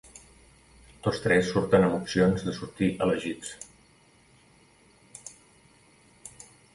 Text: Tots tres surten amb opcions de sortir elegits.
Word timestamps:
Tots 1.07 1.19
tres 1.25 1.49
surten 1.49 1.83
amb 1.89 1.97
opcions 1.97 2.45
de 2.47 2.55
sortir 2.59 2.89
elegits. 3.07 3.53